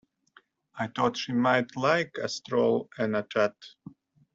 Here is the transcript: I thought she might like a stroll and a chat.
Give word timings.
I 0.73 0.87
thought 0.87 1.15
she 1.15 1.31
might 1.33 1.75
like 1.77 2.15
a 2.19 2.27
stroll 2.27 2.89
and 2.97 3.15
a 3.15 3.21
chat. 3.29 3.53